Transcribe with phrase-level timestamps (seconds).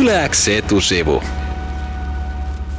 [0.00, 1.22] Yläks etusivu.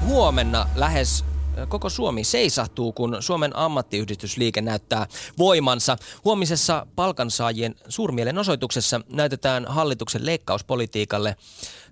[0.06, 1.26] Huomenna lähes
[1.70, 5.08] koko Suomi seisahtuu, kun Suomen ammattiyhdistysliike näyttää
[5.38, 5.98] voimansa.
[6.26, 11.36] Huomisessa palkansaajien suurmielenosoituksessa näytetään hallituksen leikkauspolitiikalle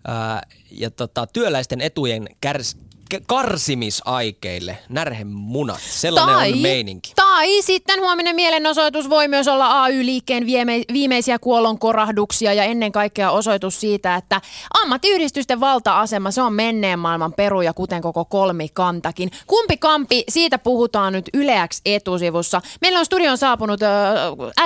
[0.08, 0.42] ää,
[0.72, 2.78] ja tota, työläisten etujen kärs,
[3.28, 7.12] karsimisaikeille, närhemunat, sellainen tai, on meininki.
[7.16, 13.80] Tai sitten huominen mielenosoitus voi myös olla AY-liikkeen viime, viimeisiä kuolonkorahduksia ja ennen kaikkea osoitus
[13.80, 14.42] siitä, että
[14.82, 19.32] ammattiyhdistysten valta-asema, se on menneen maailman peruja, kuten koko kolmikantakin.
[19.48, 22.62] Kumpi kampi, siitä puhutaan nyt Yleäks etusivussa.
[22.82, 23.90] Meillä on studion saapunut äh,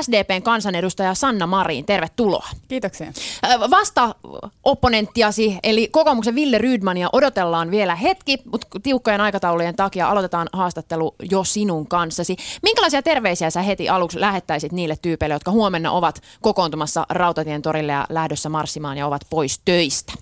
[0.01, 2.47] SDPn kansanedustaja Sanna Marin, tervetuloa.
[2.67, 3.07] Kiitoksia.
[3.45, 4.15] Äh, vasta
[4.63, 11.43] opponenttiasi, eli kokoomuksen Ville Rydmania odotellaan vielä hetki, mutta tiukkojen aikataulujen takia aloitetaan haastattelu jo
[11.43, 12.35] sinun kanssasi.
[12.63, 18.05] Minkälaisia terveisiä sä heti aluksi lähettäisit niille tyypeille, jotka huomenna ovat kokoontumassa Rautatien torille ja
[18.09, 20.13] lähdössä marssimaan ja ovat pois töistä?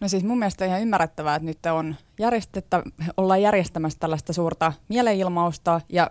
[0.00, 2.82] No siis mun mielestä ihan ymmärrettävää, että nyt on järjestettä,
[3.16, 6.10] ollaan järjestämässä tällaista suurta mielenilmausta ja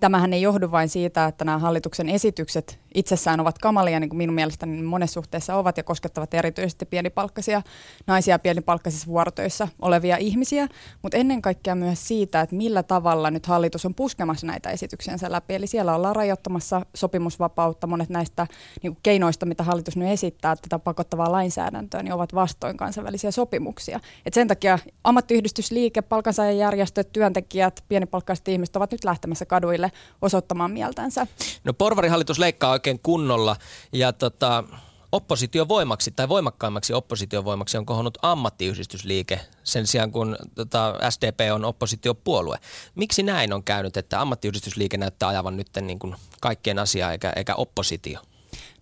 [0.00, 4.34] tämähän ei johdu vain siitä, että nämä hallituksen esitykset itsessään ovat kamalia, niin kuin minun
[4.34, 7.62] mielestäni monessa suhteessa ovat ja koskettavat erityisesti pienipalkkaisia
[8.06, 10.68] naisia pienipalkkaisissa vuorotöissä olevia ihmisiä,
[11.02, 15.54] mutta ennen kaikkea myös siitä, että millä tavalla nyt hallitus on puskemassa näitä esityksiänsä läpi.
[15.54, 18.46] Eli siellä ollaan rajoittamassa sopimusvapautta, monet näistä
[18.82, 24.00] niin kuin keinoista, mitä hallitus nyt esittää tätä pakottavaa lainsäädäntöä, niin ovat vastoin kansainvälisiä sopimuksia.
[24.26, 29.85] Et sen takia ammattiyhdistysliike, palkansaajajärjestöt, työntekijät, pienipalkkaiset ihmiset ovat nyt lähtemässä kaduille
[30.22, 31.26] osoittamaan mieltänsä.
[31.64, 33.56] No porvarihallitus leikkaa oikein kunnolla
[33.92, 34.64] ja tota,
[35.12, 42.58] oppositiovoimaksi tai voimakkaimmaksi oppositiovoimaksi on kohonnut ammattiyhdistysliike sen sijaan kun tota, SDP on oppositiopuolue.
[42.94, 47.54] Miksi näin on käynyt, että ammattiyhdistysliike näyttää ajavan nyt niin kuin kaikkien asiaa eikä, eikä
[47.54, 48.20] oppositio?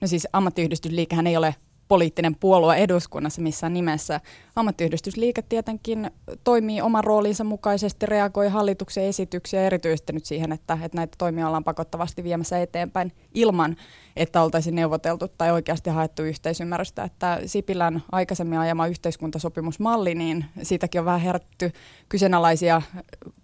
[0.00, 1.54] No siis ammattiyhdistysliikehän ei ole
[1.94, 4.20] poliittinen puolue eduskunnassa missään nimessä.
[4.56, 6.10] Ammattiyhdistysliike tietenkin
[6.44, 11.64] toimii oman roolinsa mukaisesti, reagoi hallituksen esityksiä erityisesti nyt siihen, että, että näitä toimia ollaan
[11.64, 13.76] pakottavasti viemässä eteenpäin ilman,
[14.16, 17.04] että oltaisiin neuvoteltu tai oikeasti haettu yhteisymmärrystä.
[17.04, 21.72] Että Sipilän aikaisemmin ajama yhteiskuntasopimusmalli, niin siitäkin on vähän herätty
[22.08, 22.82] kyseenalaisia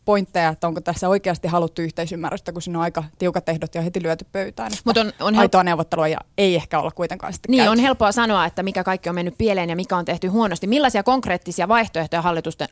[0.04, 4.02] pointteja, että onko tässä oikeasti haluttu yhteisymmärrystä, kun siinä on aika tiukat ehdot ja heti
[4.02, 4.70] lyöty pöytään.
[4.84, 7.70] Mut on, on aitoa neuvottelua ja ei ehkä olla kuitenkaan sitten Niin, käyty.
[7.70, 10.66] on helppoa sanoa, että mikä kaikki on mennyt pieleen ja mikä on tehty huonosti.
[10.66, 12.22] Millaisia konkreettisia vaihtoehtoja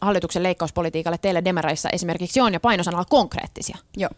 [0.00, 3.78] hallituksen leikkauspolitiikalle teille Demeraissa esimerkiksi on ja painosanalla konkreettisia?
[3.96, 4.10] Joo.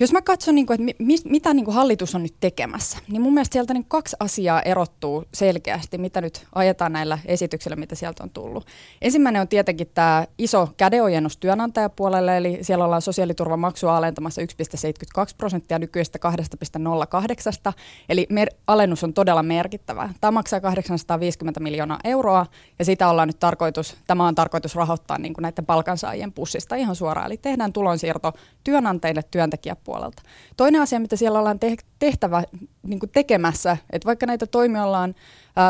[0.00, 3.19] Jos mä katson, niin kuin, että mi, mitä niin kuin hallitus on nyt tekemässä, niin
[3.20, 8.22] mun mielestä sieltä niin kaksi asiaa erottuu selkeästi, mitä nyt ajetaan näillä esityksillä, mitä sieltä
[8.22, 8.66] on tullut.
[9.02, 14.46] Ensimmäinen on tietenkin tämä iso kädenojennus työnantajapuolelle, eli siellä ollaan sosiaaliturvamaksua alentamassa 1,72
[15.38, 16.18] prosenttia nykyisestä
[17.66, 17.72] 2,08,
[18.08, 20.08] eli mer- alennus on todella merkittävä.
[20.20, 22.46] Tämä maksaa 850 miljoonaa euroa,
[22.78, 26.96] ja sitä ollaan nyt tarkoitus, tämä on tarkoitus rahoittaa niin kuin näiden palkansaajien pussista ihan
[26.96, 28.32] suoraan, eli tehdään tulonsiirto
[28.64, 30.22] työnantajille työntekijäpuolelta.
[30.56, 31.58] Toinen asia, mitä siellä ollaan
[31.98, 32.42] tehtävä
[32.82, 35.14] niin kuin tekemässä, että vaikka näitä toimia ollaan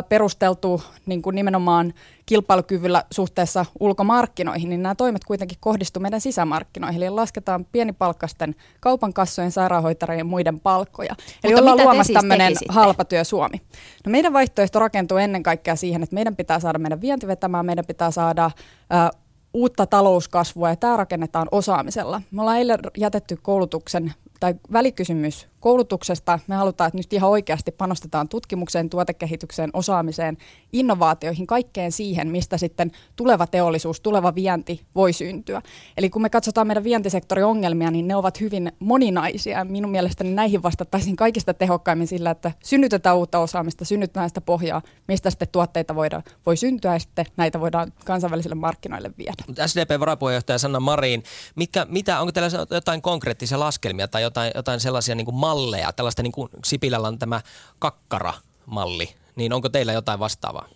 [0.09, 1.95] perusteltu niin kuin nimenomaan
[2.27, 7.03] kilpailukyvyllä suhteessa ulkomarkkinoihin, niin nämä toimet kuitenkin kohdistuvat meidän sisämarkkinoihin.
[7.03, 11.15] Eli lasketaan pienipalkkaisten kaupan kassojen, sairaanhoitajien ja muiden palkkoja.
[11.19, 13.61] Mutta Eli ollaan luomassa siis tämmöinen halpatyö Suomi.
[14.07, 17.87] No meidän vaihtoehto rakentuu ennen kaikkea siihen, että meidän pitää saada meidän vienti vetämään, meidän
[17.87, 18.51] pitää saada
[18.91, 19.11] ää,
[19.55, 22.23] uutta talouskasvua ja tämä rakennetaan osaamisella.
[22.31, 26.39] Me ollaan eilen jätetty koulutuksen tai välikysymys koulutuksesta.
[26.47, 30.37] Me halutaan, että nyt ihan oikeasti panostetaan tutkimukseen, tuotekehitykseen, osaamiseen,
[30.73, 35.63] innovaatioihin, kaikkeen siihen, mistä sitten tuleva teollisuus, tuleva vienti voi syntyä.
[35.97, 39.65] Eli kun me katsotaan meidän vientisektorin ongelmia, niin ne ovat hyvin moninaisia.
[39.65, 45.31] Minun mielestäni näihin vastattaisiin kaikista tehokkaimmin sillä, että synnytetään uutta osaamista, synnytetään sitä pohjaa, mistä
[45.31, 49.67] sitten tuotteita voidaan, voi syntyä ja sitten näitä voidaan kansainvälisille markkinoille viedä.
[49.67, 51.23] SDP-varapuheenjohtaja Sanna Marin,
[51.57, 56.23] mitkä, mitä, onko teillä jotain konkreettisia laskelmia tai jotain, jotain sellaisia niin kuin malleja, tällaista
[56.23, 57.41] niin kuin Sipilällä on tämä
[57.79, 60.69] kakkara-malli, niin onko teillä jotain vastaavaa?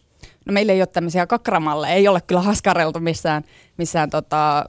[0.47, 3.45] No meillä ei ole tämmöisiä kakkaramalleja, ei ole kyllä haskareltu missään,
[3.77, 4.65] missään tota,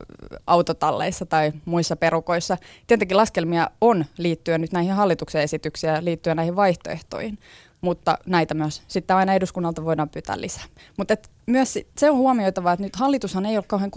[0.48, 2.57] autotalleissa tai muissa perukoissa.
[2.88, 7.39] Tietenkin laskelmia on liittyen nyt näihin hallituksen esityksiin ja liittyen näihin vaihtoehtoihin,
[7.81, 10.63] mutta näitä myös sitten aina eduskunnalta voidaan pyytää lisää.
[10.98, 11.15] Mutta
[11.45, 13.92] myös se on huomioitava, että nyt hallitushan ei ole kauhean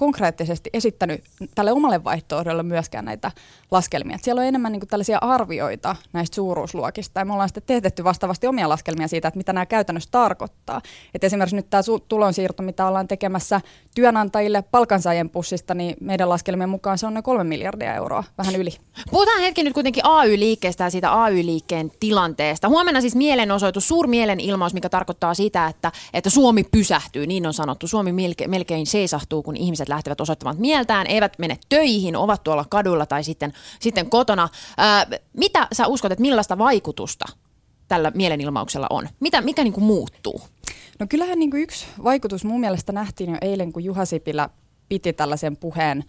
[0.00, 1.24] konkreettisesti esittänyt
[1.54, 3.30] tälle omalle vaihtoehdolle myöskään näitä
[3.70, 4.16] laskelmia.
[4.16, 8.04] Et siellä on enemmän niin kuin tällaisia arvioita näistä suuruusluokista ja me ollaan sitten teetetty
[8.04, 10.80] vastaavasti omia laskelmia siitä, että mitä nämä käytännössä tarkoittaa.
[11.14, 13.60] Et esimerkiksi nyt tämä tulonsiirto, mitä ollaan tekemässä
[13.94, 18.70] työnantajille palkansaajien pussista, niin meidän laskelmien mukaan se on noin kolme miljardia euroa, vähän yli.
[19.10, 22.68] Puhutaan hetki nyt kuitenkin AY-liikkeestä ja siitä AY-liikkeen tilanteesta.
[22.68, 27.88] Huomenna siis mielenosoitus, suurmielenilmaus, mikä tarkoittaa sitä, että, että Suomi pysähtyy, niin on sanottu.
[27.88, 28.12] Suomi
[28.48, 33.52] melkein seisahtuu, kun ihmiset lähtevät osoittamaan mieltään, eivät mene töihin, ovat tuolla kadulla tai sitten,
[33.80, 34.48] sitten kotona.
[34.76, 37.24] Ää, mitä sä uskot, että millaista vaikutusta
[37.88, 39.08] tällä mielenilmauksella on?
[39.20, 40.40] Mitä, mikä niin kuin muuttuu?
[40.98, 44.50] No kyllähän niin kuin yksi vaikutus mun mielestä nähtiin jo eilen, kun Juha Sipilä
[44.88, 46.04] piti tällaisen puheen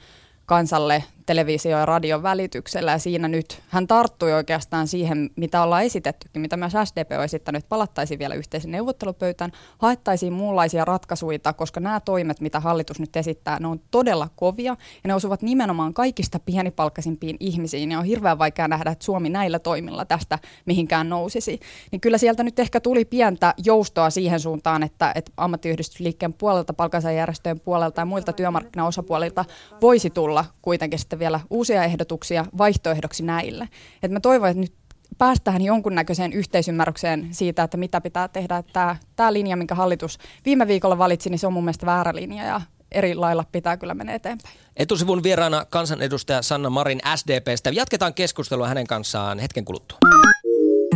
[0.46, 6.42] kansalle televisio- ja radion välityksellä ja siinä nyt hän tarttui oikeastaan siihen, mitä ollaan esitettykin,
[6.42, 12.42] mitä myös SDP on esittänyt, palattaisiin vielä yhteisen neuvottelupöytään, haettaisiin muunlaisia ratkaisuja, koska nämä toimet,
[12.42, 17.92] mitä hallitus nyt esittää, ne on todella kovia ja ne osuvat nimenomaan kaikista pienipalkkaisimpiin ihmisiin
[17.92, 21.60] ja on hirveän vaikea nähdä, että Suomi näillä toimilla tästä mihinkään nousisi.
[21.92, 27.60] Niin kyllä sieltä nyt ehkä tuli pientä joustoa siihen suuntaan, että, että ammattiyhdistysliikkeen puolelta, palkansaajärjestöjen
[27.60, 29.46] puolelta ja muilta työmarkkinaosapuolilta
[29.82, 33.70] voisi tulla kuitenkin sitten vielä uusia ehdotuksia vaihtoehdoksi näille.
[34.04, 34.74] Et mä toivon, että nyt
[35.18, 38.64] päästään jonkunnäköiseen yhteisymmärrykseen siitä, että mitä pitää tehdä.
[38.74, 42.44] Tämä, tämä linja, minkä hallitus viime viikolla valitsi, niin se on mun mielestä väärä linja
[42.44, 42.62] ja
[42.92, 44.56] eri lailla pitää kyllä mennä eteenpäin.
[44.78, 47.70] Etusivun vieraana kansanedustaja Sanna Marin SDPstä.
[47.70, 49.98] Jatketaan keskustelua hänen kanssaan hetken kuluttua.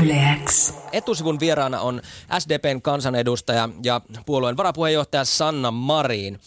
[0.03, 0.73] Yleäks.
[0.91, 2.01] Etusivun vieraana on
[2.39, 6.39] SDPn kansanedustaja ja puolueen varapuheenjohtaja Sanna Marin.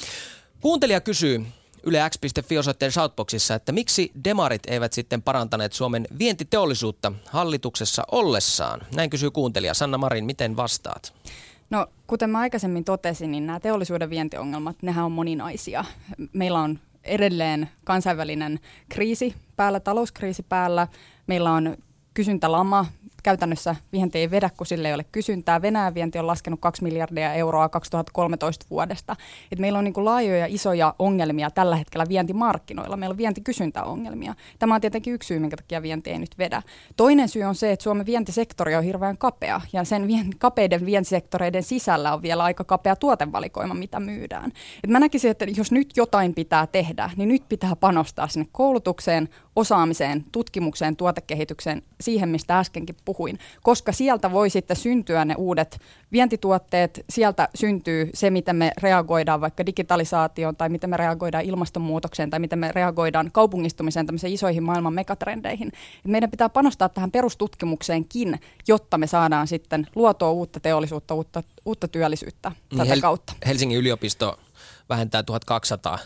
[0.60, 1.46] Kuuntelija kysyy,
[1.88, 8.80] yle.x.fi osoitteen Shoutboxissa, että miksi demarit eivät sitten parantaneet Suomen vientiteollisuutta hallituksessa ollessaan?
[8.94, 9.74] Näin kysyy kuuntelija.
[9.74, 11.14] Sanna Marin, miten vastaat?
[11.70, 15.84] No, kuten mä aikaisemmin totesin, niin nämä teollisuuden vientiongelmat, nehän on moninaisia.
[16.32, 20.88] Meillä on edelleen kansainvälinen kriisi päällä, talouskriisi päällä.
[21.26, 21.76] Meillä on
[22.14, 22.86] kysyntälama,
[23.28, 25.62] käytännössä vienti ei vedä, kun sille ei ole kysyntää.
[25.62, 29.16] Venäjän vienti on laskenut 2 miljardia euroa 2013 vuodesta.
[29.52, 32.96] Et meillä on niin kuin laajoja isoja ongelmia tällä hetkellä vientimarkkinoilla.
[32.96, 34.34] Meillä on vientikysyntäongelmia.
[34.58, 36.62] Tämä on tietenkin yksi syy, minkä takia vienti ei nyt vedä.
[36.96, 41.62] Toinen syy on se, että Suomen vientisektori on hirveän kapea ja sen vien, kapeiden vientisektoreiden
[41.62, 44.52] sisällä on vielä aika kapea tuotevalikoima, mitä myydään.
[44.84, 49.28] Et mä näkisin, että jos nyt jotain pitää tehdä, niin nyt pitää panostaa sinne koulutukseen,
[49.56, 53.17] osaamiseen, tutkimukseen, tuotekehitykseen, siihen mistä äskenkin puhuin,
[53.62, 55.80] koska sieltä voi sitten syntyä ne uudet
[56.12, 62.40] vientituotteet, sieltä syntyy se, miten me reagoidaan vaikka digitalisaatioon tai miten me reagoidaan ilmastonmuutokseen tai
[62.40, 65.68] miten me reagoidaan kaupungistumiseen tämmöisiin isoihin maailman megatrendeihin.
[65.68, 71.88] Et meidän pitää panostaa tähän perustutkimukseenkin, jotta me saadaan sitten luotua uutta teollisuutta, uutta, uutta
[71.88, 73.32] työllisyyttä niin tätä Hel- kautta.
[73.46, 74.38] Helsingin yliopisto
[74.88, 75.98] vähentää 1200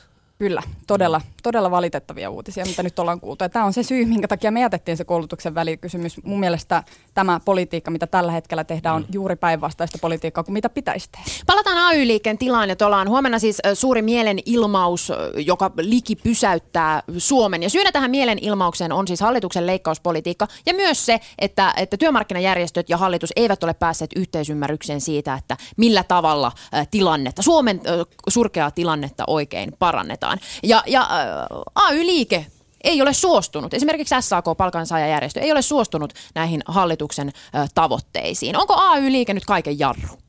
[0.42, 3.44] Kyllä, todella, todella valitettavia uutisia, mitä nyt ollaan kuultu.
[3.44, 6.24] Ja tämä on se syy, minkä takia me jätettiin se koulutuksen välikysymys.
[6.24, 6.82] Mun mielestä
[7.14, 9.08] tämä politiikka, mitä tällä hetkellä tehdään, on mm.
[9.12, 11.30] juuri päinvastaista politiikkaa kuin mitä pitäisi tehdä.
[11.46, 17.62] Palataan AY-liikkeen tilaan ja ollaan huomenna siis suuri mielenilmaus, joka liki pysäyttää Suomen.
[17.62, 22.96] Ja syynä tähän mielenilmaukseen on siis hallituksen leikkauspolitiikka ja myös se, että, että työmarkkinajärjestöt ja
[22.96, 26.52] hallitus eivät ole päässeet yhteisymmärrykseen siitä, että millä tavalla
[26.90, 27.80] tilannetta, Suomen
[28.28, 30.61] surkeaa tilannetta oikein parannetaan suuntaan.
[30.62, 32.46] Ja, ja äh, AY-liike
[32.84, 38.56] ei ole suostunut, esimerkiksi SAK, palkansaajajärjestö, ei ole suostunut näihin hallituksen äh, tavoitteisiin.
[38.56, 40.21] Onko AY-liike nyt kaiken jarru?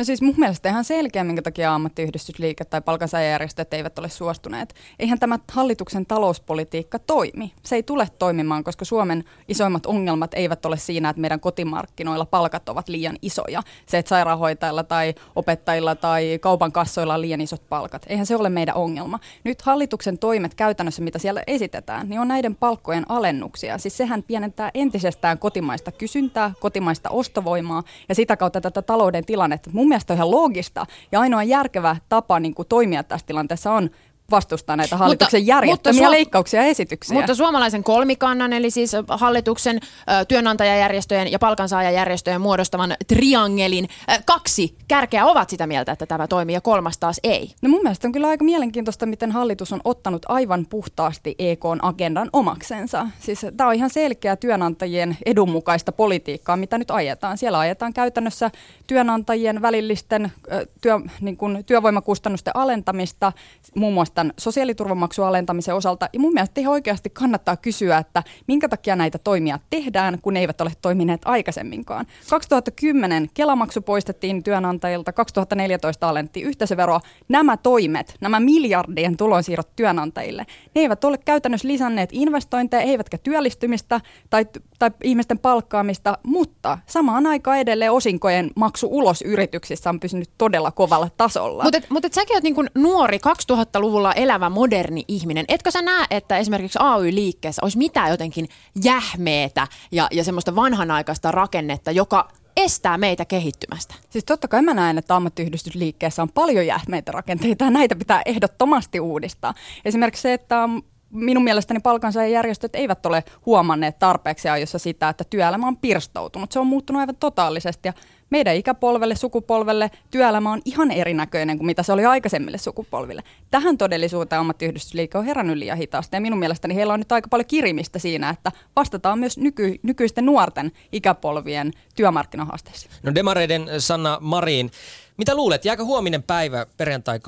[0.00, 4.74] No siis mun mielestä ihan selkeä, minkä takia ammattiyhdistysliike tai palkansaajajärjestöt eivät ole suostuneet.
[4.98, 7.52] Eihän tämä hallituksen talouspolitiikka toimi.
[7.62, 12.68] Se ei tule toimimaan, koska Suomen isoimmat ongelmat eivät ole siinä, että meidän kotimarkkinoilla palkat
[12.68, 13.62] ovat liian isoja.
[13.86, 18.06] Se, että sairaanhoitajilla tai opettajilla tai kaupan kassoilla on liian isot palkat.
[18.08, 19.18] Eihän se ole meidän ongelma.
[19.44, 23.78] Nyt hallituksen toimet käytännössä, mitä siellä esitetään, niin on näiden palkkojen alennuksia.
[23.78, 29.70] Siis sehän pienentää entisestään kotimaista kysyntää, kotimaista ostovoimaa ja sitä kautta tätä talouden tilannetta.
[29.72, 33.90] Mun mielestä on ihan loogista ja ainoa järkevä tapa niin kuin toimia tässä tilanteessa on
[34.30, 37.14] vastustaa näitä hallituksen mutta, järjettömiä mutta leikkauksia ja esityksiä.
[37.14, 39.80] Mutta suomalaisen kolmikannan, eli siis hallituksen,
[40.28, 43.88] työnantajajärjestöjen ja palkansaajajärjestöjen muodostavan triangelin
[44.24, 47.50] kaksi kärkeä ovat sitä mieltä, että tämä toimii ja kolmas taas ei.
[47.62, 53.06] No mun mielestä on kyllä aika mielenkiintoista, miten hallitus on ottanut aivan puhtaasti EK-agendan omaksensa.
[53.20, 57.38] Siis tämä on ihan selkeä työnantajien edunmukaista politiikkaa, mitä nyt ajetaan.
[57.38, 58.50] Siellä ajetaan käytännössä
[58.86, 60.32] työnantajien välillisten
[60.80, 63.32] työ, niin kuin työvoimakustannusten alentamista,
[63.74, 66.08] muun muassa tämän sosiaaliturvamaksun alentamisen osalta.
[66.12, 70.40] Ja mun mielestä ihan oikeasti kannattaa kysyä, että minkä takia näitä toimia tehdään, kun ne
[70.40, 72.06] eivät ole toimineet aikaisemminkaan.
[72.30, 77.00] 2010 Kelamaksu poistettiin työnantajilta, 2014 alennettiin yhteisöveroa.
[77.28, 84.00] Nämä toimet, nämä miljardien tulonsiirrot työnantajille, ne eivät ole käytännössä lisänneet investointeja, eivätkä työllistymistä
[84.30, 84.46] tai,
[84.80, 91.08] tai ihmisten palkkaamista, mutta samaan aikaan edelleen osinkojen maksu ulos yrityksissä on pysynyt todella kovalla
[91.16, 91.64] tasolla.
[91.64, 93.18] Mutta mut et säkin oot niin nuori
[93.52, 95.44] 2000-luvulla elävä moderni ihminen.
[95.48, 98.48] Etkö sä näe, että esimerkiksi AY-liikkeessä olisi mitään jotenkin
[98.84, 103.94] jähmeetä ja, ja semmoista vanhanaikaista rakennetta, joka estää meitä kehittymästä?
[104.10, 109.00] Siis totta kai mä näen, että ammattiyhdistysliikkeessä on paljon jähmeitä rakenteita ja näitä pitää ehdottomasti
[109.00, 109.54] uudistaa.
[109.84, 110.68] Esimerkiksi se, että
[111.10, 116.52] minun mielestäni palkansaajajärjestöt eivät ole huomanneet tarpeeksi ajoissa sitä, että työelämä on pirstoutunut.
[116.52, 117.92] Se on muuttunut aivan totaalisesti ja
[118.30, 123.22] meidän ikäpolvelle, sukupolvelle työelämä on ihan erinäköinen kuin mitä se oli aikaisemmille sukupolville.
[123.50, 127.46] Tähän todellisuuteen ammattiyhdistysliike on herännyt liian hitaasti ja minun mielestäni heillä on nyt aika paljon
[127.46, 132.92] kirimistä siinä, että vastataan myös nyky, nykyisten nuorten ikäpolvien työmarkkinahaasteisiin.
[133.02, 134.70] No demareiden Sanna Marin,
[135.16, 137.20] mitä luulet, jääkö huominen päivä perjantai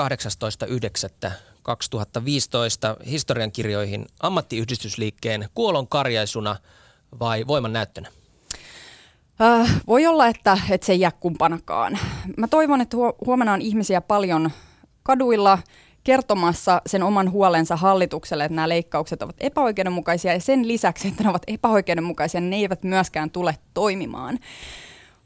[1.27, 1.51] 18.9.
[1.62, 6.57] 2015 historiankirjoihin ammattiyhdistysliikkeen kuolon karjaisuna
[7.21, 8.09] vai voiman näyttönä?
[9.40, 11.99] Äh, voi olla, että, että se ei jää kumpanakaan.
[12.37, 14.50] Mä toivon, että huomenna on ihmisiä paljon
[15.02, 15.59] kaduilla
[16.04, 21.31] kertomassa sen oman huolensa hallitukselle, että nämä leikkaukset ovat epäoikeudenmukaisia ja sen lisäksi, että ne
[21.31, 24.38] ovat epäoikeudenmukaisia, ne eivät myöskään tule toimimaan.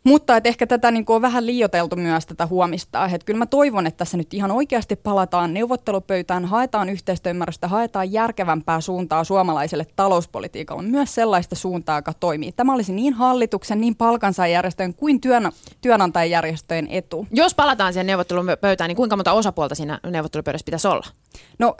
[0.07, 3.05] Mutta että ehkä tätä niin kuin on vähän liioteltu myös tätä huomista.
[3.05, 8.81] Että kyllä mä toivon, että tässä nyt ihan oikeasti palataan neuvottelupöytään, haetaan yhteistyöymmärrystä, haetaan järkevämpää
[8.81, 12.53] suuntaa suomalaiselle talouspolitiikalle, myös sellaista suuntaa, joka toimii.
[12.53, 17.27] Tämä olisi niin hallituksen, niin palkansaajärjestöjen kuin työn, työnantajajärjestöjen etu.
[17.31, 21.07] Jos palataan siihen neuvottelupöytään, niin kuinka monta osapuolta siinä neuvottelupöydässä pitäisi olla?
[21.59, 21.75] No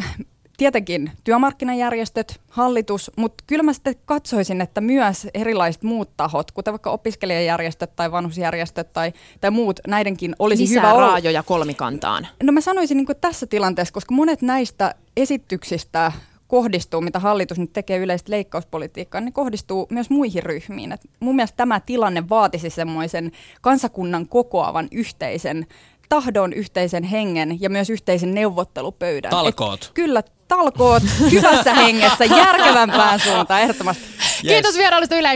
[0.57, 6.91] tietenkin työmarkkinajärjestöt, hallitus, mutta kyllä mä sitten katsoisin, että myös erilaiset muut tahot, kuten vaikka
[6.91, 11.07] opiskelijajärjestöt tai vanhusjärjestöt tai, tai muut, näidenkin olisi Lisää hyvä olla.
[11.07, 12.27] raajoja kolmikantaan.
[12.43, 16.13] No mä sanoisin niin tässä tilanteessa, koska monet näistä esityksistä
[16.49, 20.93] kohdistuu, mitä hallitus nyt tekee yleistä leikkauspolitiikkaa, niin kohdistuu myös muihin ryhmiin.
[20.93, 25.67] Et mun mielestä tämä tilanne vaatisi semmoisen kansakunnan kokoavan yhteisen
[26.09, 29.31] tahdon, yhteisen hengen ja myös yhteisen neuvottelupöydän.
[29.31, 29.83] Talkoot.
[29.83, 34.05] Et kyllä, talkoot hyvässä hengessä, järkevämpään suuntaan, ehdottomasti.
[34.05, 34.41] Yes.
[34.43, 35.29] Kiitos vierailusta Yle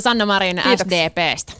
[0.00, 1.08] Sanna Marin Kiitoksia.
[1.08, 1.52] SDPstä.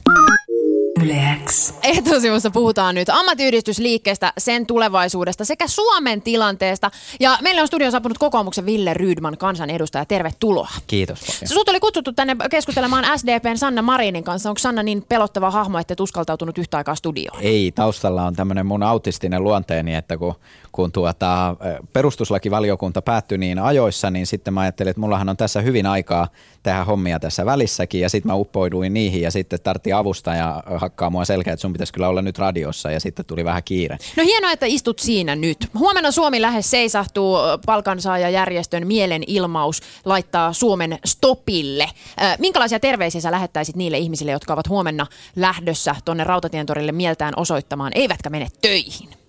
[1.05, 1.75] Yleäks.
[1.83, 6.91] Etusivussa puhutaan nyt ammattiyhdistysliikkeestä, sen tulevaisuudesta sekä Suomen tilanteesta.
[7.21, 10.05] Ja meille on studion saapunut kokoomuksen Ville Rydman, kansanedustaja.
[10.05, 10.69] Tervetuloa.
[10.87, 11.49] Kiitos paljon.
[11.49, 14.49] Sut oli kutsuttu tänne keskustelemaan SDPn Sanna Marinin kanssa.
[14.49, 17.39] Onko Sanna niin pelottava hahmo, että et uskaltautunut yhtä aikaa studioon?
[17.43, 20.35] Ei, taustalla on tämmöinen mun autistinen luonteeni, että kun,
[20.73, 21.57] kun tuota,
[21.93, 26.29] perustuslakivaliokunta päättyi niin ajoissa, niin sitten mä ajattelin, että mullahan on tässä hyvin aikaa
[26.63, 28.01] tehdä hommia tässä välissäkin.
[28.01, 31.73] Ja sitten mä uppoiduin niihin ja sitten tartti avusta ja hakkaa mua selkeä, että sun
[31.73, 33.99] pitäisi kyllä olla nyt radiossa ja sitten tuli vähän kiire.
[34.17, 35.69] No hienoa, että istut siinä nyt.
[35.79, 37.37] Huomenna Suomi lähes seisahtuu
[37.67, 41.91] palkansaajajärjestön mielenilmaus laittaa Suomen stopille.
[42.39, 48.31] Minkälaisia terveisiä sä lähettäisit niille ihmisille, jotka ovat huomenna lähdössä tuonne Rautatientorille mieltään osoittamaan, eivätkä
[48.31, 49.20] mene töihin?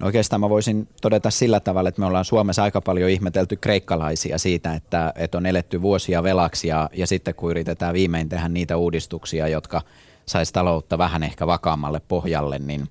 [0.00, 4.38] No oikeastaan mä voisin todeta sillä tavalla, että me ollaan Suomessa aika paljon ihmetelty kreikkalaisia
[4.38, 8.76] siitä, että, että on eletty vuosia velaksi ja, ja sitten kun yritetään viimein tehdä niitä
[8.76, 9.82] uudistuksia, jotka
[10.26, 12.88] saisi taloutta vähän ehkä vakaammalle pohjalle, niin,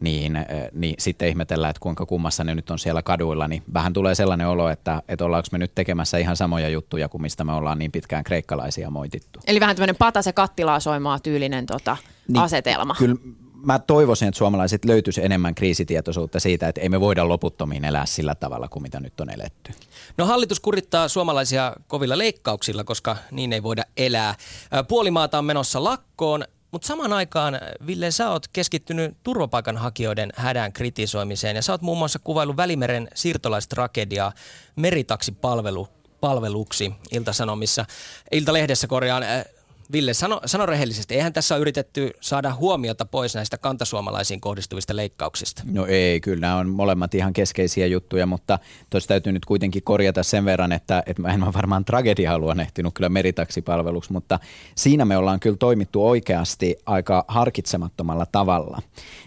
[0.00, 0.38] niin,
[0.72, 4.48] niin sitten ihmetellään, että kuinka kummassa ne nyt on siellä kaduilla, niin vähän tulee sellainen
[4.48, 7.92] olo, että, että ollaanko me nyt tekemässä ihan samoja juttuja kuin mistä me ollaan niin
[7.92, 9.40] pitkään kreikkalaisia moitittu.
[9.46, 11.96] Eli vähän tämmöinen pata se kattilaa soimaa tyylinen tota,
[12.28, 12.94] niin, asetelma.
[12.98, 13.16] Kyllä
[13.64, 18.34] mä toivoisin, että suomalaiset löytyisi enemmän kriisitietoisuutta siitä, että ei me voida loputtomiin elää sillä
[18.34, 19.72] tavalla kuin mitä nyt on eletty.
[20.16, 24.34] No hallitus kurittaa suomalaisia kovilla leikkauksilla, koska niin ei voida elää.
[24.88, 26.44] Puolimaata on menossa lakkoon.
[26.70, 32.18] Mutta samaan aikaan, Ville, sä oot keskittynyt turvapaikanhakijoiden hädän kritisoimiseen ja sä oot muun muassa
[32.18, 34.32] kuvailu Välimeren siirtolaistragediaa
[34.76, 35.88] meritaksipalvelu
[36.20, 37.84] palveluksi Ilta-Sanomissa,
[38.32, 39.22] Ilta-lehdessä korjaan.
[39.92, 45.62] Ville, sano, sano rehellisesti, eihän tässä ole yritetty saada huomiota pois näistä kantasuomalaisiin kohdistuvista leikkauksista?
[45.64, 48.58] No ei, kyllä nämä on molemmat ihan keskeisiä juttuja, mutta
[48.90, 52.94] tuossa täytyy nyt kuitenkin korjata sen verran, että, että mä en ole varmaan tragedia luonnehtinut
[52.94, 54.38] kyllä meritaksipalveluksi, mutta
[54.74, 58.82] siinä me ollaan kyllä toimittu oikeasti aika harkitsemattomalla tavalla.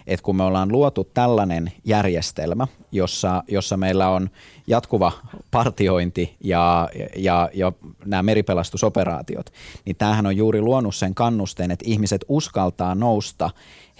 [0.06, 4.30] Et kun me ollaan luotu tällainen järjestelmä, jossa, jossa meillä on
[4.66, 5.12] jatkuva
[5.50, 7.72] partiointi ja, ja, ja
[8.04, 9.52] nämä meripelastusoperaatiot,
[9.84, 13.50] niin tämähän on juuri juuri luonut sen kannusteen, että ihmiset uskaltaa nousta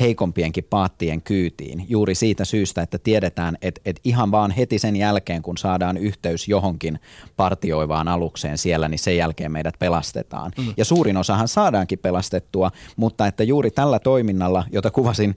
[0.00, 5.42] heikompienkin paattien kyytiin juuri siitä syystä, että tiedetään, että, että ihan vaan heti sen jälkeen,
[5.42, 6.98] kun saadaan yhteys johonkin
[7.36, 10.52] partioivaan alukseen siellä, niin sen jälkeen meidät pelastetaan.
[10.58, 10.74] Mm.
[10.76, 15.36] Ja suurin osahan saadaankin pelastettua, mutta että juuri tällä toiminnalla, jota kuvasin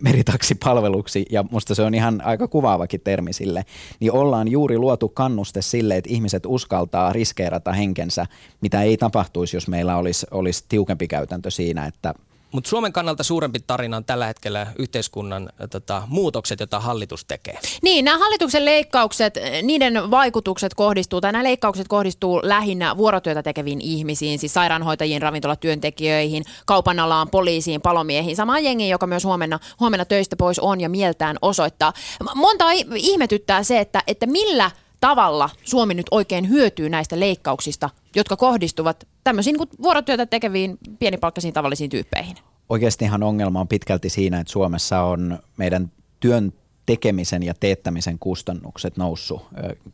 [0.00, 3.64] meritaksipalveluksi, ja musta se on ihan aika kuvaavakin termi sille,
[4.00, 8.26] niin ollaan juuri luotu kannuste sille, että ihmiset uskaltaa riskeerata henkensä,
[8.60, 12.14] mitä ei tapahtuisi, jos meillä olisi, olisi tiukempi käytäntö siinä, että
[12.54, 17.58] mutta Suomen kannalta suurempi tarina on tällä hetkellä yhteiskunnan tota, muutokset, joita hallitus tekee.
[17.82, 24.38] Niin, nämä hallituksen leikkaukset, niiden vaikutukset kohdistuu, tai nämä leikkaukset kohdistuu lähinnä vuorotyötä tekeviin ihmisiin,
[24.38, 30.58] siis sairaanhoitajiin, ravintolatyöntekijöihin, kaupan alaan, poliisiin, palomiehiin, samaan jengiin, joka myös huomenna, huomenna töistä pois
[30.58, 31.92] on ja mieltään osoittaa.
[32.34, 34.70] Monta ihmetyttää se, että, että millä
[35.04, 41.90] tavalla Suomi nyt oikein hyötyy näistä leikkauksista, jotka kohdistuvat tämmöisiin niin vuorotyötä tekeviin pienipalkkaisiin tavallisiin
[41.90, 42.36] tyyppeihin?
[42.68, 46.52] Oikeastihan ongelma on pitkälti siinä, että Suomessa on meidän työn
[46.86, 49.46] tekemisen ja teettämisen kustannukset noussut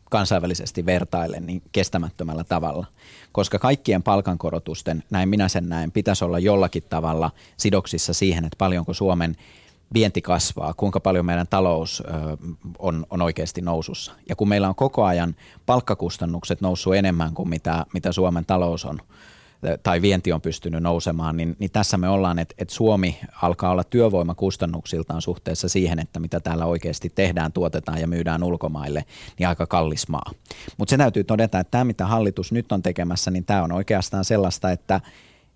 [0.09, 2.85] kansainvälisesti vertaillen niin kestämättömällä tavalla.
[3.31, 8.93] Koska kaikkien palkankorotusten, näin minä sen näen, pitäisi olla jollakin tavalla sidoksissa siihen, että paljonko
[8.93, 9.35] Suomen
[9.93, 12.03] vienti kasvaa, kuinka paljon meidän talous
[12.79, 14.11] on, on oikeasti nousussa.
[14.29, 18.99] Ja kun meillä on koko ajan palkkakustannukset noussut enemmän kuin mitä, mitä Suomen talous on,
[19.83, 23.83] tai vienti on pystynyt nousemaan, niin, niin tässä me ollaan, että, että Suomi alkaa olla
[23.83, 29.05] työvoimakustannuksiltaan suhteessa siihen, että mitä täällä oikeasti tehdään, tuotetaan ja myydään ulkomaille,
[29.39, 30.31] niin aika kallis maa.
[30.77, 34.25] Mutta se täytyy todeta, että tämä mitä hallitus nyt on tekemässä, niin tämä on oikeastaan
[34.25, 35.01] sellaista, että,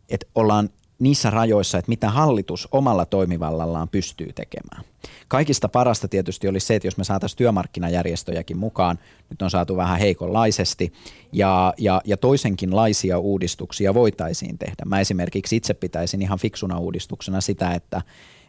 [0.10, 4.84] että ollaan niissä rajoissa, että mitä hallitus omalla toimivallallaan pystyy tekemään.
[5.28, 9.00] Kaikista parasta tietysti olisi se, että jos me saataisiin työmarkkinajärjestöjäkin mukaan,
[9.30, 10.94] nyt on saatu vähän heikonlaisesti,
[11.32, 14.86] ja, ja, ja toisenkinlaisia uudistuksia voitaisiin tehdä.
[14.86, 18.02] Mä esimerkiksi itse pitäisin ihan fiksuna uudistuksena sitä, että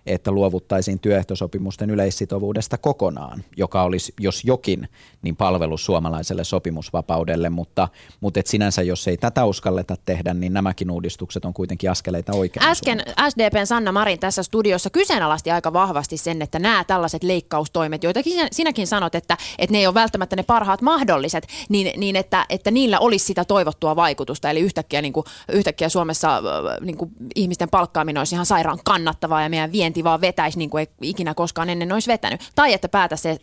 [0.06, 4.88] että luovuttaisiin työehtosopimusten yleissitovuudesta kokonaan, joka olisi, jos jokin,
[5.22, 7.88] niin palvelus suomalaiselle sopimusvapaudelle, mutta,
[8.20, 12.66] mutta et sinänsä, jos ei tätä uskalleta tehdä, niin nämäkin uudistukset on kuitenkin askeleita oikein.
[12.66, 13.30] Äsken suuntaan.
[13.30, 18.20] SDPn Sanna Marin tässä studiossa kyseenalaisti aika vahvasti sen, että nämä tällaiset leikkaustoimet, joita
[18.52, 22.70] sinäkin sanot, että, että ne ei ole välttämättä ne parhaat mahdolliset, niin, niin että, että
[22.70, 24.50] niillä olisi sitä toivottua vaikutusta.
[24.50, 26.42] Eli yhtäkkiä, niin kuin, yhtäkkiä Suomessa
[26.80, 30.80] niin kuin ihmisten palkkaaminen olisi ihan sairaan kannattavaa ja meidän vienti vaan vetäisi niin kuin
[30.80, 32.50] ei ikinä koskaan ennen olisi vetänyt.
[32.54, 32.88] Tai että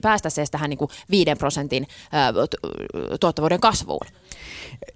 [0.02, 1.88] päästä se tähän niin kuin 5 prosentin
[3.20, 4.08] tuottavuuden kasvuun.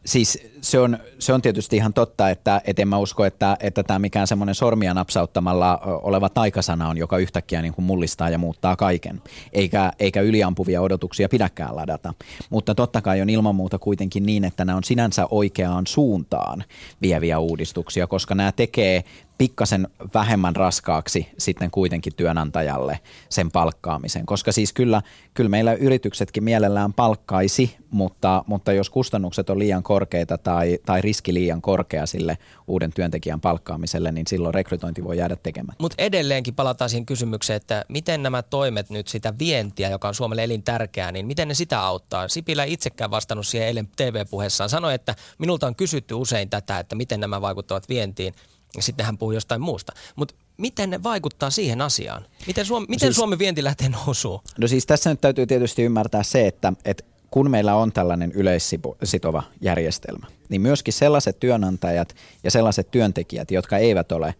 [0.05, 3.83] Siis se on, se on tietysti ihan totta, että et en mä usko, että, että
[3.83, 8.75] tämä mikään semmoinen sormia napsauttamalla oleva taikasana on, joka yhtäkkiä niin kuin mullistaa ja muuttaa
[8.75, 9.21] kaiken.
[9.53, 12.13] Eikä, eikä yliampuvia odotuksia pidäkään ladata.
[12.49, 16.63] Mutta totta kai on ilman muuta kuitenkin niin, että nämä on sinänsä oikeaan suuntaan
[17.01, 19.03] vieviä uudistuksia, koska nämä tekee
[19.37, 24.25] pikkasen vähemmän raskaaksi sitten kuitenkin työnantajalle sen palkkaamisen.
[24.25, 25.01] Koska siis kyllä,
[25.33, 31.33] kyllä meillä yrityksetkin mielellään palkkaisi, mutta, mutta jos kustannukset on liian korkeita tai, tai riski
[31.33, 32.37] liian korkea sille
[32.67, 35.75] uuden työntekijän palkkaamiselle, niin silloin rekrytointi voi jäädä tekemään.
[35.79, 40.43] Mutta edelleenkin palataan siihen kysymykseen, että miten nämä toimet nyt sitä vientiä, joka on Suomelle
[40.43, 42.27] elintärkeää, niin miten ne sitä auttaa?
[42.27, 44.69] Sipilä itsekään vastannut siihen eilen TV-puheessaan.
[44.69, 48.33] Sanoi, että minulta on kysytty usein tätä, että miten nämä vaikuttavat vientiin
[48.75, 49.93] ja sitten hän puhuu jostain muusta.
[50.15, 52.25] Mutta miten ne vaikuttaa siihen asiaan?
[52.47, 54.39] Miten Suomi, miten siis, Suomen vienti lähtee nousuun?
[54.57, 59.43] No siis tässä nyt täytyy tietysti ymmärtää se, että, että kun meillä on tällainen yleissitova
[59.61, 64.35] järjestelmä, niin myöskin sellaiset työnantajat ja sellaiset työntekijät, jotka eivät ole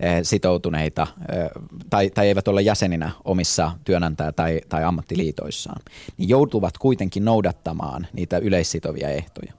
[0.00, 1.50] eh, sitoutuneita eh,
[1.90, 5.80] tai, tai eivät ole jäseninä omissa työnantaja- tai, tai ammattiliitoissaan,
[6.18, 9.52] niin joutuvat kuitenkin noudattamaan niitä yleissitovia ehtoja.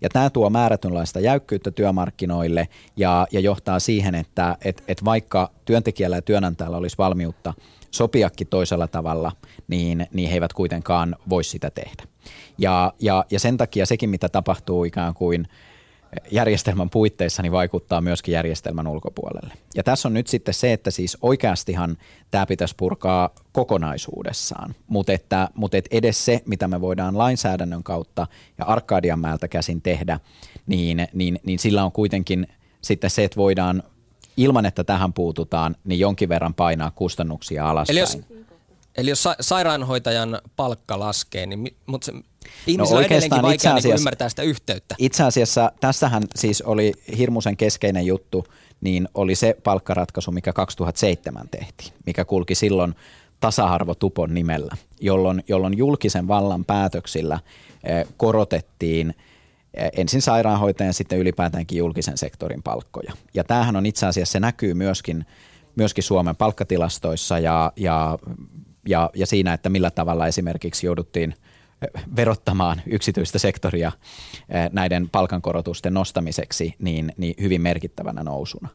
[0.00, 6.16] Ja tämä tuo määrätynlaista jäykkyyttä työmarkkinoille ja, ja johtaa siihen, että et, et vaikka työntekijällä
[6.16, 7.54] ja työnantajalla olisi valmiutta
[7.90, 9.32] sopiakin toisella tavalla,
[9.68, 12.02] niin, niin he eivät kuitenkaan voi sitä tehdä.
[12.58, 15.46] Ja, ja, ja sen takia sekin, mitä tapahtuu ikään kuin–
[16.30, 19.54] järjestelmän puitteissa niin vaikuttaa myöskin järjestelmän ulkopuolelle.
[19.74, 21.96] Ja tässä on nyt sitten se, että siis oikeastihan
[22.30, 28.26] tämä pitäisi purkaa kokonaisuudessaan, mutta että, mutta että edes se, mitä me voidaan lainsäädännön kautta
[28.58, 30.20] ja Arkadianmäeltä käsin tehdä,
[30.66, 32.46] niin, niin, niin sillä on kuitenkin
[32.82, 33.82] sitten se, että voidaan
[34.36, 37.98] ilman, että tähän puututaan, niin jonkin verran painaa kustannuksia alaspäin.
[37.98, 38.18] Eli jos,
[38.96, 42.12] eli jos sa- sairaanhoitajan palkka laskee, niin mutta se,
[42.66, 44.94] Ihmisillä no on edelleenkin vaikea niin asiassa, ymmärtää sitä yhteyttä.
[44.98, 48.46] Itse asiassa tässähän siis oli hirmuisen keskeinen juttu,
[48.80, 52.94] niin oli se palkkaratkaisu, mikä 2007 tehtiin, mikä kulki silloin
[53.40, 57.38] tasa-arvotupon nimellä, jolloin, jolloin julkisen vallan päätöksillä
[57.84, 59.14] eh, korotettiin
[59.74, 63.12] ensin sairaanhoitajan, sitten ylipäätäänkin julkisen sektorin palkkoja.
[63.34, 65.26] Ja tämähän on itse asiassa, se näkyy myöskin,
[65.76, 68.18] myöskin Suomen palkkatilastoissa ja, ja,
[68.88, 71.34] ja, ja siinä, että millä tavalla esimerkiksi jouduttiin
[72.16, 73.92] verottamaan yksityistä sektoria
[74.72, 78.68] näiden palkankorotusten nostamiseksi niin, niin hyvin merkittävänä nousuna.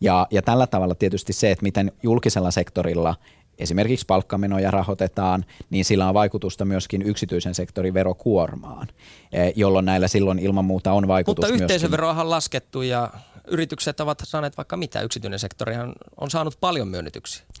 [0.00, 3.14] Ja, ja tällä tavalla tietysti se, että miten julkisella sektorilla
[3.58, 8.88] esimerkiksi palkkamenoja rahoitetaan, niin sillä on vaikutusta myöskin yksityisen sektorin verokuormaan,
[9.32, 13.10] eh, jolloin näillä silloin ilman muuta on vaikutus Mutta yhteisöveroahan on laskettu ja
[13.46, 15.00] yritykset ovat saaneet vaikka mitä.
[15.00, 15.74] Yksityinen sektori
[16.16, 17.42] on saanut paljon myönnytyksiä.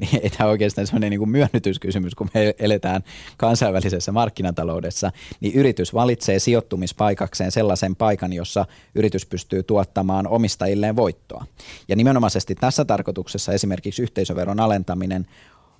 [0.00, 3.02] Niin, ei tämä oikeastaan sellainen niin kuin myönnytyskysymys, kun me eletään
[3.36, 11.46] kansainvälisessä markkinataloudessa, niin yritys valitsee sijoittumispaikakseen sellaisen paikan, jossa yritys pystyy tuottamaan omistajilleen voittoa.
[11.88, 15.26] Ja nimenomaisesti tässä tarkoituksessa esimerkiksi yhteisöveron alentaminen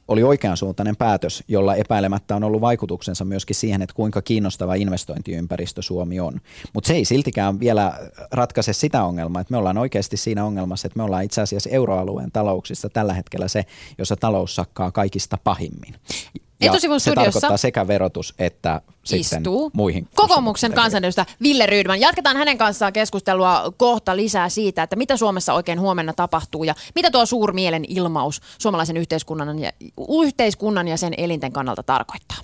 [0.08, 6.20] oli oikeansuuntainen päätös, jolla epäilemättä on ollut vaikutuksensa myöskin siihen, että kuinka kiinnostava investointiympäristö Suomi
[6.20, 6.40] on.
[6.72, 7.98] Mutta se ei siltikään vielä
[8.32, 12.32] ratkaise sitä ongelmaa, että me ollaan oikeasti siinä ongelmassa, että me ollaan itse asiassa euroalueen
[12.32, 13.64] talouksissa tällä hetkellä se,
[13.98, 15.94] jossa talous sakkaa kaikista pahimmin.
[16.60, 20.08] Etusivun se studiossa tarkoittaa sekä verotus että sitten istuu muihin.
[20.14, 22.00] kokoomuksen kansanedustaja Ville Rydman.
[22.00, 27.10] Jatketaan hänen kanssaan keskustelua kohta lisää siitä, että mitä Suomessa oikein huomenna tapahtuu ja mitä
[27.10, 29.72] tuo suurmielen ilmaus suomalaisen yhteiskunnan ja,
[30.22, 32.38] yhteiskunnan ja sen elinten kannalta tarkoittaa.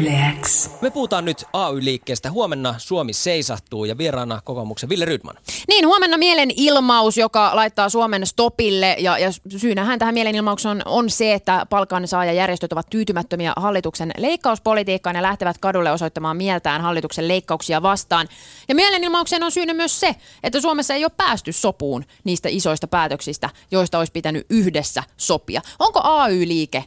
[0.00, 0.70] Yleäks.
[0.80, 2.30] Me puhutaan nyt AY-liikkeestä.
[2.30, 5.36] Huomenna Suomi seisahtuu ja vieraana kokoomuksen Ville Rydman.
[5.68, 11.32] Niin, huomenna mielenilmaus, joka laittaa Suomen stopille ja, ja syynähän tähän mielenilmaukseen on, on se,
[11.32, 18.28] että palkansaajajärjestöt ovat tyytymättömiä hallituksen leikkauspolitiikkaan ja lähtevät kadulle osoittamaan mieltään hallituksen leikkauksia vastaan.
[18.68, 23.50] Ja mielenilmaukseen on syynä myös se, että Suomessa ei ole päästy sopuun niistä isoista päätöksistä,
[23.70, 25.60] joista olisi pitänyt yhdessä sopia.
[25.78, 26.84] Onko AY-liike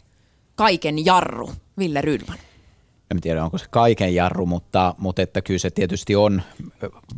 [0.55, 2.37] kaiken jarru, Ville Rydman?
[3.11, 6.41] En tiedä onko se kaiken jarru, mutta, mutta että kyllä se tietysti on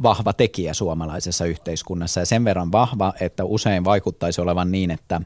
[0.04, 5.22] vahva tekijä suomalaisessa yhteiskunnassa ja sen verran vahva, että usein vaikuttaisi olevan niin, että,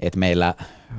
[0.00, 0.54] että meillä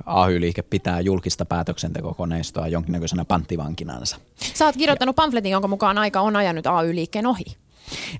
[0.06, 4.18] AY-liike pitää julkista päätöksentekokoneistoa jonkinnäköisenä panttivankinansa.
[4.54, 7.61] Sä oot kirjoittanut pamfletin, jonka mukaan aika on ajanut AY-liikkeen ohi.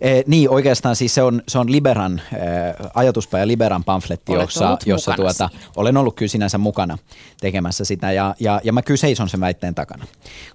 [0.02, 5.14] Eh, niin, oikeastaan siis se on, se on Liberan, eh, ajatuspäivä Liberan pamfletti, jossa, jossa
[5.16, 6.98] tuota, olen ollut kyllä sinänsä mukana
[7.40, 10.06] tekemässä sitä ja, ja, ja mä kyllä seison sen väitteen takana.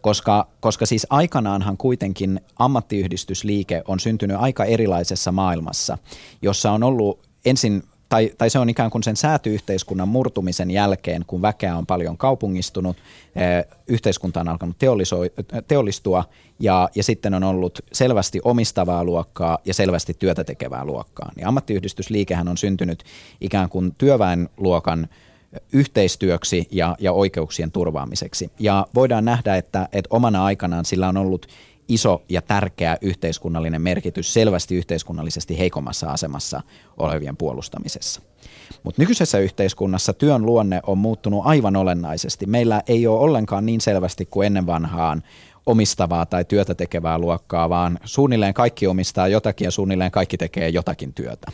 [0.01, 5.99] Koska, koska siis aikanaanhan kuitenkin ammattiyhdistysliike on syntynyt aika erilaisessa maailmassa,
[6.43, 11.43] jossa on ollut ensin tai, tai se on ikään kuin sen säätyyhteiskunnan murtumisen jälkeen, kun
[11.43, 12.97] väkeä on paljon kaupungistunut,
[13.37, 14.77] eh, yhteiskunta on alkanut
[15.69, 16.25] teollistua
[16.61, 21.33] ja, ja sitten on ollut selvästi omistavaa luokkaa ja selvästi työtä tekevää luokkaa.
[21.37, 23.05] Niin ammattiyhdistysliikehän on syntynyt
[23.41, 25.09] ikään kuin työväenluokan
[25.73, 28.51] yhteistyöksi ja, ja oikeuksien turvaamiseksi.
[28.59, 31.47] Ja voidaan nähdä, että, että omana aikanaan sillä on ollut
[31.89, 36.63] iso ja tärkeä yhteiskunnallinen merkitys selvästi yhteiskunnallisesti heikommassa asemassa
[36.97, 38.23] olevien puolustamisessa.
[38.83, 42.47] Mutta nykyisessä yhteiskunnassa työn luonne on muuttunut aivan olennaisesti.
[42.47, 45.23] Meillä ei ole ollenkaan niin selvästi kuin ennen vanhaan
[45.67, 51.13] omistavaa tai työtä tekevää luokkaa, vaan suunnilleen kaikki omistaa jotakin ja suunnilleen kaikki tekee jotakin
[51.15, 51.53] työtä.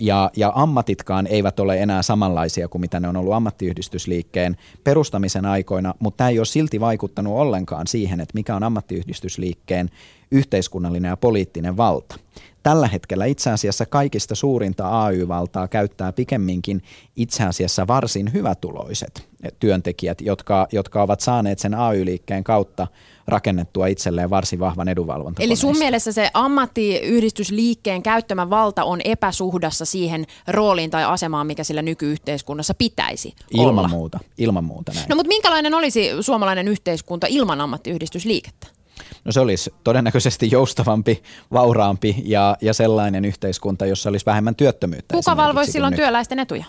[0.00, 5.94] Ja, ja ammatitkaan eivät ole enää samanlaisia kuin mitä ne on ollut ammattiyhdistysliikkeen perustamisen aikoina,
[5.98, 9.90] mutta tämä ei ole silti vaikuttanut ollenkaan siihen, että mikä on ammattiyhdistysliikkeen
[10.32, 12.18] yhteiskunnallinen ja poliittinen valta.
[12.62, 16.82] Tällä hetkellä itse asiassa kaikista suurinta AY-valtaa käyttää pikemminkin
[17.16, 19.28] itse asiassa varsin hyvätuloiset
[19.60, 22.86] työntekijät, jotka, jotka ovat saaneet sen AY-liikkeen kautta
[23.28, 25.42] rakennettua itselleen varsin vahvan edunvalvonta.
[25.42, 31.82] Eli sun mielestä se ammattiyhdistysliikkeen käyttämä valta on epäsuhdassa siihen rooliin tai asemaan, mikä sillä
[31.82, 33.88] nykyyhteiskunnassa pitäisi ilman olla?
[33.88, 35.06] Muuta, ilman muuta näin.
[35.08, 38.81] No mutta minkälainen olisi suomalainen yhteiskunta ilman ammattiyhdistysliikettä?
[39.24, 45.14] No se olisi todennäköisesti joustavampi, vauraampi ja, ja sellainen yhteiskunta, jossa olisi vähemmän työttömyyttä.
[45.14, 45.98] Kuka valvoisi silloin nyt.
[46.00, 46.64] työläisten etuja?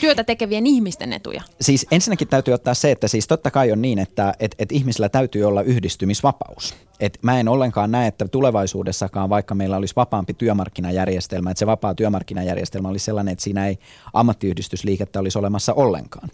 [0.00, 1.42] Työtä tekevien ihmisten etuja?
[1.60, 5.08] Siis ensinnäkin täytyy ottaa se, että siis totta kai on niin, että et, et ihmisillä
[5.08, 6.74] täytyy olla yhdistymisvapaus.
[7.00, 11.94] Et mä en ollenkaan näe, että tulevaisuudessakaan, vaikka meillä olisi vapaampi työmarkkinajärjestelmä, että se vapaa
[11.94, 13.78] työmarkkinajärjestelmä olisi sellainen, että siinä ei
[14.12, 16.28] ammattiyhdistysliikettä olisi olemassa ollenkaan.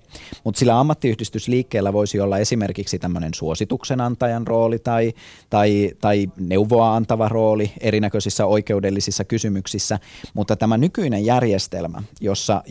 [0.45, 5.13] Mutta sillä ammattiyhdistysliikkeellä voisi olla esimerkiksi tämmöinen suosituksen antajan rooli tai,
[5.51, 9.99] tai, tai neuvoa antava rooli erinäköisissä oikeudellisissa kysymyksissä,
[10.35, 12.63] mutta tämä nykyinen järjestelmä, jossa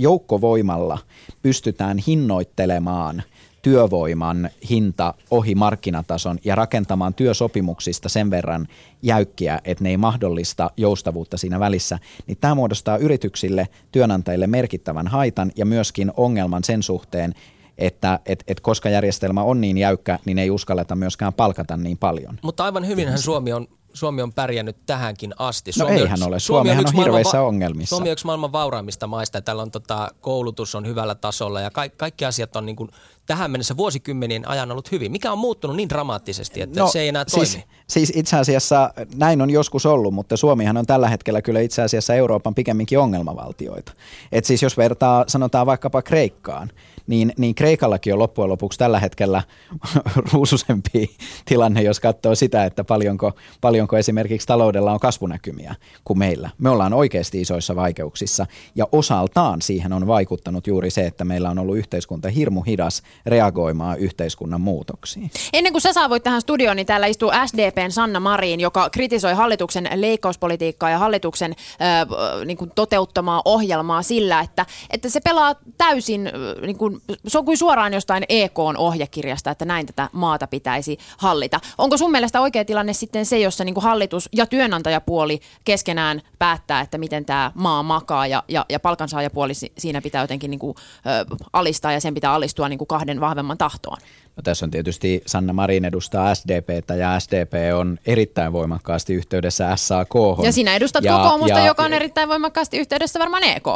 [0.77, 0.97] joukkovoimalla
[1.41, 3.23] pystytään hinnoittelemaan–
[3.61, 8.67] työvoiman hinta ohi markkinatason ja rakentamaan työsopimuksista sen verran
[9.01, 15.51] jäykkiä, että ne ei mahdollista joustavuutta siinä välissä, niin tämä muodostaa yrityksille, työnantajille merkittävän haitan
[15.55, 17.35] ja myöskin ongelman sen suhteen,
[17.77, 22.39] että et, et koska järjestelmä on niin jäykkä, niin ei uskalleta myöskään palkata niin paljon.
[22.41, 25.71] Mutta aivan hyvinhän Suomi on Suomi on pärjännyt tähänkin asti.
[25.71, 26.39] No Suomi eihän ole.
[26.39, 27.95] Suomihan on, yksi hirveissä maailman, ongelmissa.
[27.95, 29.41] Suomi on yksi maailman vauraimmista maista.
[29.41, 32.89] Täällä on tota, koulutus on hyvällä tasolla ja ka- kaikki asiat on niin kuin
[33.27, 35.11] tähän mennessä vuosikymmenien ajan ollut hyvin.
[35.11, 37.65] Mikä on muuttunut niin dramaattisesti, että no, se ei enää siis, toimi?
[37.87, 42.13] Siis itse asiassa näin on joskus ollut, mutta Suomihan on tällä hetkellä kyllä itse asiassa
[42.13, 43.93] Euroopan pikemminkin ongelmavaltioita.
[44.31, 46.71] Et siis jos vertaa, sanotaan vaikkapa Kreikkaan,
[47.07, 49.43] niin, niin Kreikallakin on loppujen lopuksi tällä hetkellä
[50.33, 51.09] ruususempi
[51.45, 56.49] tilanne, jos katsoo sitä, että paljonko, paljonko esimerkiksi taloudella on kasvunäkymiä kuin meillä.
[56.57, 61.59] Me ollaan oikeasti isoissa vaikeuksissa ja osaltaan siihen on vaikuttanut juuri se, että meillä on
[61.59, 65.31] ollut yhteiskunta hirmu hidas reagoimaan yhteiskunnan muutoksiin.
[65.53, 69.89] Ennen kuin sä saavuit tähän studioon, niin täällä istuu SDPn Sanna Marin, joka kritisoi hallituksen
[69.95, 76.77] leikkauspolitiikkaa ja hallituksen äh, niin kuin toteuttamaa ohjelmaa sillä, että, että se pelaa täysin, niin
[76.77, 81.59] kuin, se on kuin suoraan jostain EKn ohjekirjasta, että näin tätä maata pitäisi hallita.
[81.77, 86.81] Onko sun mielestä oikea tilanne sitten se, jossa niin kuin hallitus ja työnantajapuoli keskenään päättää,
[86.81, 90.75] että miten tämä maa makaa ja, ja, ja palkansaajapuoli siinä pitää jotenkin niin kuin,
[91.07, 93.97] äh, alistaa ja sen pitää alistua niin kuin kahden kahden vahvemman tahtoon.
[94.37, 100.13] No, tässä on tietysti Sanna Marin edustaa SDPtä ja SDP on erittäin voimakkaasti yhteydessä SAK.
[100.43, 103.67] Ja sinä edustat ja, kokoomusta, ja, joka on erittäin voimakkaasti yhteydessä varmaan EK.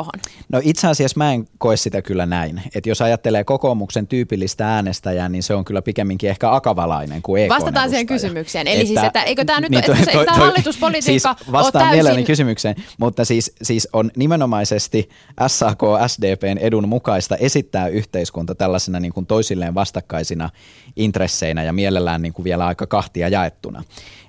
[0.50, 2.62] No itse asiassa mä en koe sitä kyllä näin.
[2.76, 7.50] Että jos ajattelee kokoomuksen tyypillistä äänestäjää, niin se on kyllä pikemminkin ehkä akavalainen kuin EK.
[7.50, 8.68] Vastataan siihen kysymykseen.
[8.68, 11.96] Eli että, siis, että eikö tämä nyt, niin, toi, toi, toi, hallituspolitiikka siis vastaan täysin...
[11.96, 15.10] mielelläni kysymykseen, mutta siis, siis on nimenomaisesti
[15.48, 20.51] SAK, SDPn edun mukaista esittää yhteiskunta tällaisena niin kuin toisilleen vastakkaisina
[20.96, 23.84] intresseinä ja mielellään niin kuin vielä aika kahtia jaettuna.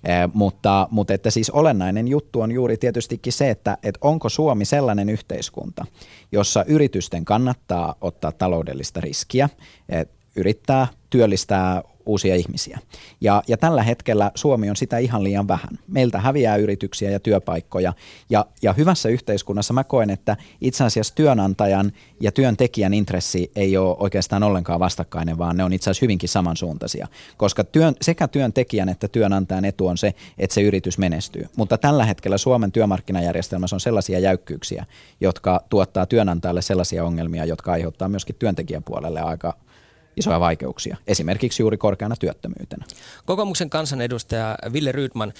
[0.04, 4.64] Eh, mutta, mutta että siis olennainen juttu on juuri tietystikin se, että, että onko Suomi
[4.64, 5.86] sellainen yhteiskunta,
[6.32, 9.48] jossa yritysten kannattaa ottaa taloudellista riskiä,
[10.36, 12.78] yrittää työllistää uusia ihmisiä.
[13.20, 15.78] Ja, ja tällä hetkellä Suomi on sitä ihan liian vähän.
[15.88, 17.92] Meiltä häviää yrityksiä ja työpaikkoja.
[18.30, 23.96] Ja, ja hyvässä yhteiskunnassa mä koen, että itse asiassa työnantajan ja työntekijän intressi ei ole
[23.98, 27.08] oikeastaan ollenkaan vastakkainen, vaan ne on itse asiassa hyvinkin samansuuntaisia.
[27.36, 31.48] Koska työn, sekä työntekijän että työnantajan etu on se, että se yritys menestyy.
[31.56, 34.86] Mutta tällä hetkellä Suomen työmarkkinajärjestelmässä on sellaisia jäykkyyksiä,
[35.20, 39.54] jotka tuottaa työnantajalle sellaisia ongelmia, jotka aiheuttaa myöskin työntekijäpuolelle aika
[40.16, 42.86] isoja vaikeuksia, esimerkiksi juuri korkeana työttömyytenä.
[43.26, 45.32] Kokoomuksen kansanedustaja Ville Rydman,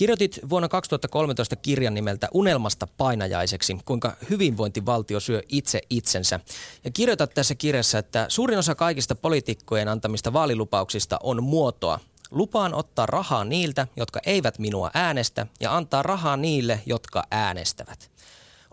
[0.00, 6.40] Kirjoitit vuonna 2013 kirjan nimeltä Unelmasta painajaiseksi, kuinka hyvinvointivaltio syö itse itsensä.
[6.84, 12.00] Ja kirjoitat tässä kirjassa, että suurin osa kaikista poliitikkojen antamista vaalilupauksista on muotoa.
[12.30, 18.10] Lupaan ottaa rahaa niiltä, jotka eivät minua äänestä, ja antaa rahaa niille, jotka äänestävät.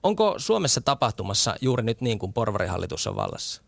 [0.03, 3.61] Onko Suomessa tapahtumassa juuri nyt niin kuin porvarihallitus on vallassa?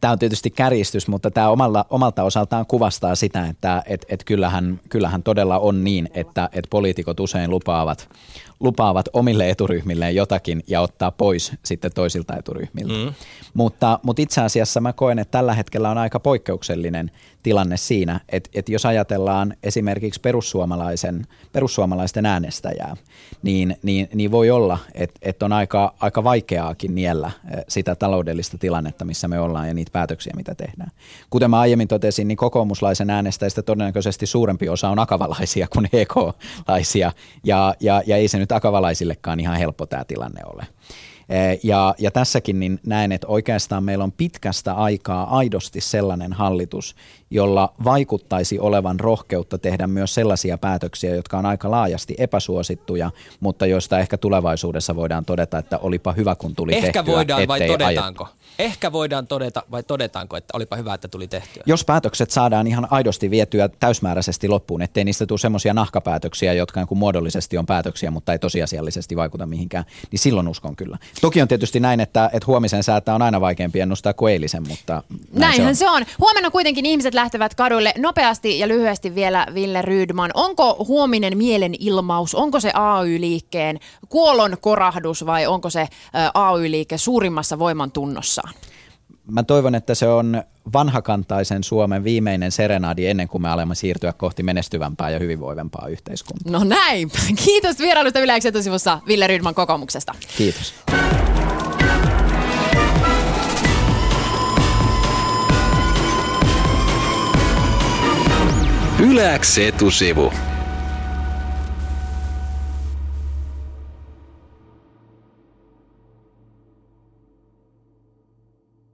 [0.00, 4.80] Tämä on tietysti kärjistys, mutta tämä omalla, omalta osaltaan kuvastaa sitä, että et, et kyllähän,
[4.88, 8.08] kyllähän todella on niin, että et poliitikot usein lupaavat,
[8.60, 12.94] lupaavat omille eturyhmilleen jotakin ja ottaa pois sitten toisilta eturyhmiltä.
[12.94, 13.14] Mm.
[13.54, 17.10] Mutta, mutta itse asiassa mä koen, että tällä hetkellä on aika poikkeuksellinen
[17.42, 22.96] tilanne siinä, että, että jos ajatellaan esimerkiksi perussuomalaisen, perussuomalaisten äänestäjää,
[23.42, 28.58] niin, niin, niin voi olla, että, että on aika, aika vaikeaakin niellä eh, sitä taloudellista
[28.58, 30.90] tilannetta, missä me ollaan ja niitä päätöksiä, mitä tehdään.
[31.30, 37.12] Kuten mä aiemmin totesin, niin kokoomuslaisen äänestäjistä todennäköisesti suurempi osa on akavalaisia kuin EK-laisia,
[37.44, 40.66] ja, ja, ja ei se nyt akavalaisillekaan ihan helppo tämä tilanne ole.
[41.28, 46.96] Eh, ja, ja tässäkin niin näen, että oikeastaan meillä on pitkästä aikaa aidosti sellainen hallitus,
[47.30, 53.98] jolla vaikuttaisi olevan rohkeutta tehdä myös sellaisia päätöksiä, jotka on aika laajasti epäsuosittuja, mutta joista
[53.98, 57.00] ehkä tulevaisuudessa voidaan todeta, että olipa hyvä, kun tuli ehkä tehtyä.
[57.00, 58.24] Ehkä voidaan vai todetaanko?
[58.24, 58.45] Ajettu.
[58.58, 61.62] Ehkä voidaan todeta vai todetaanko, että olipa hyvä, että tuli tehtyä?
[61.66, 66.98] Jos päätökset saadaan ihan aidosti vietyä täysmääräisesti loppuun, ettei niistä tule semmoisia nahkapäätöksiä, jotka niin
[66.98, 70.98] muodollisesti on päätöksiä, mutta ei tosiasiallisesti vaikuta mihinkään, niin silloin uskon kyllä.
[71.20, 75.02] Toki on tietysti näin, että, että huomisen säätä on aina vaikeampi ennustaa kuin eilisen, mutta
[75.08, 75.96] näin Näinhän se on.
[75.98, 76.14] se on.
[76.18, 77.92] Huomenna kuitenkin ihmiset lähtevät kaduille.
[77.98, 80.30] Nopeasti ja lyhyesti vielä Ville Rydman.
[80.34, 85.88] Onko huominen mielenilmaus, onko se AY-liikkeen kuolon korahdus vai onko se
[86.34, 88.45] AY-liike suurimmassa voimantunnossaan?
[89.30, 94.42] Mä toivon, että se on vanhakantaisen Suomen viimeinen serenaadi ennen kuin me alamme siirtyä kohti
[94.42, 96.52] menestyvämpää ja hyvinvoivempaa yhteiskuntaa.
[96.52, 97.10] No näin.
[97.44, 100.14] Kiitos vierailusta Yle etusivussa Ville Rydman kokoomuksesta.
[100.36, 100.74] Kiitos.
[109.00, 110.32] Yleäks etusivu.